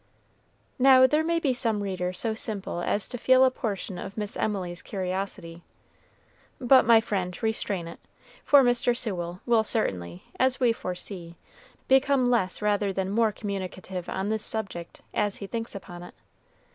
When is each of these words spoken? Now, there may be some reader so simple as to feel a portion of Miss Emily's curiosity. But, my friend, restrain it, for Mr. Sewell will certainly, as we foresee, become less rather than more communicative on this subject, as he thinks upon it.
Now, 0.79 1.05
there 1.05 1.23
may 1.23 1.37
be 1.37 1.53
some 1.53 1.83
reader 1.83 2.11
so 2.11 2.33
simple 2.33 2.81
as 2.81 3.07
to 3.07 3.19
feel 3.19 3.45
a 3.45 3.51
portion 3.51 3.99
of 3.99 4.17
Miss 4.17 4.35
Emily's 4.35 4.81
curiosity. 4.81 5.61
But, 6.59 6.85
my 6.85 6.99
friend, 6.99 7.31
restrain 7.43 7.87
it, 7.87 7.99
for 8.43 8.63
Mr. 8.63 8.97
Sewell 8.97 9.41
will 9.45 9.63
certainly, 9.63 10.23
as 10.39 10.59
we 10.59 10.73
foresee, 10.73 11.35
become 11.87 12.31
less 12.31 12.63
rather 12.63 12.91
than 12.91 13.11
more 13.11 13.31
communicative 13.31 14.09
on 14.09 14.29
this 14.29 14.43
subject, 14.43 15.01
as 15.13 15.35
he 15.35 15.45
thinks 15.45 15.75
upon 15.75 16.01
it. 16.01 16.15